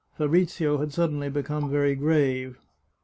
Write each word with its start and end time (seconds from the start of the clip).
Fabrizio 0.17 0.79
had 0.79 0.91
suddenly 0.91 1.29
become 1.29 1.69
very 1.69 1.93
grave. 1.93 2.57